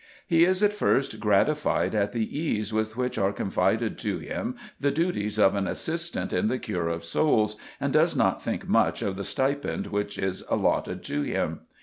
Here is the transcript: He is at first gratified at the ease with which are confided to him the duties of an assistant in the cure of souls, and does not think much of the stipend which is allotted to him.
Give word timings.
He 0.25 0.45
is 0.45 0.63
at 0.63 0.73
first 0.73 1.19
gratified 1.19 1.93
at 1.93 2.11
the 2.11 2.25
ease 2.35 2.73
with 2.73 2.97
which 2.97 3.19
are 3.19 3.31
confided 3.31 3.99
to 3.99 4.17
him 4.17 4.55
the 4.79 4.89
duties 4.89 5.37
of 5.37 5.53
an 5.53 5.67
assistant 5.67 6.33
in 6.33 6.47
the 6.47 6.57
cure 6.57 6.87
of 6.87 7.05
souls, 7.05 7.55
and 7.79 7.93
does 7.93 8.15
not 8.15 8.41
think 8.41 8.67
much 8.67 9.03
of 9.03 9.15
the 9.15 9.23
stipend 9.23 9.85
which 9.85 10.17
is 10.17 10.43
allotted 10.49 11.03
to 11.03 11.21
him. 11.21 11.59